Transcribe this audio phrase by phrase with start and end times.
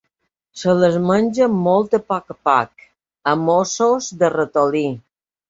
[0.59, 2.87] Se les menja molt a poc a poc,
[3.33, 4.85] a mossos de ratolí.